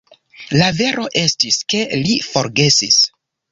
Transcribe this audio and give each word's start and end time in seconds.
La 0.61 0.69
vero 0.77 1.03
estis, 1.25 1.61
ke 1.75 1.83
li 2.07 2.17
forgesis. 2.31 3.01